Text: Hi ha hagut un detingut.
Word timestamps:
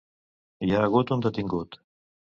Hi 0.67 0.71
ha 0.77 0.81
hagut 0.87 1.13
un 1.17 1.23
detingut. 1.27 1.79